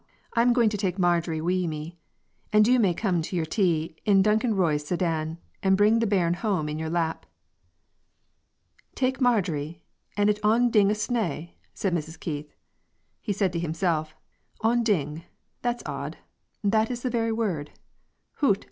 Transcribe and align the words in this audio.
I 0.33 0.41
am 0.41 0.51
going 0.51 0.69
to 0.69 0.79
take 0.79 0.97
Marjorie 0.97 1.41
wi' 1.41 1.67
me, 1.67 1.99
and 2.51 2.67
you 2.67 2.79
may 2.79 2.91
come 2.91 3.21
to 3.21 3.35
your 3.35 3.45
tea 3.45 3.95
in 4.03 4.23
Duncan 4.23 4.55
Roy's 4.55 4.83
sedan, 4.83 5.37
and 5.61 5.77
bring 5.77 5.99
the 5.99 6.07
bairn 6.07 6.33
home 6.33 6.67
in 6.67 6.79
your 6.79 6.89
lap." 6.89 7.27
"Tak' 8.95 9.21
Marjorie, 9.21 9.83
and 10.17 10.27
it 10.27 10.39
on 10.43 10.71
ding 10.71 10.89
o' 10.89 10.95
snaw!" 10.95 11.49
said 11.75 11.93
Mrs. 11.93 12.19
Keith. 12.19 12.51
He 13.21 13.31
said 13.31 13.53
to 13.53 13.59
himself, 13.59 14.15
"On 14.61 14.81
ding,' 14.83 15.21
that's 15.61 15.83
odd, 15.85 16.17
that 16.63 16.89
is 16.89 17.03
the 17.03 17.11
very 17.11 17.31
word. 17.31 17.69
Hoot, 18.37 18.57
awa'! 18.57 18.59